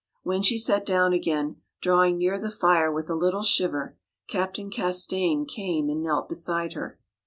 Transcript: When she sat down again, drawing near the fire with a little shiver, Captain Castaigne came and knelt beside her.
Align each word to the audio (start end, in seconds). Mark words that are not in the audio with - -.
When 0.23 0.41
she 0.41 0.57
sat 0.57 0.83
down 0.83 1.13
again, 1.13 1.61
drawing 1.79 2.17
near 2.17 2.39
the 2.39 2.49
fire 2.49 2.91
with 2.91 3.07
a 3.11 3.13
little 3.13 3.43
shiver, 3.43 3.99
Captain 4.27 4.71
Castaigne 4.71 5.45
came 5.45 5.91
and 5.91 6.01
knelt 6.01 6.27
beside 6.27 6.73
her. 6.73 6.97